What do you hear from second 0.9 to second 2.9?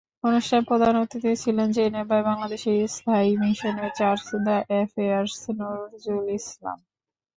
অতিথি ছিলেন জেনেভায় বাংলাদেশের